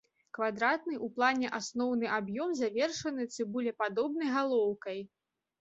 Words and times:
Квадратны 0.35 0.93
ў 0.97 1.07
плане 1.17 1.51
асноўны 1.59 2.09
аб'ём 2.17 2.55
завершаны 2.63 3.29
цыбулепадобнай 3.37 4.35
галоўкай. 4.39 4.99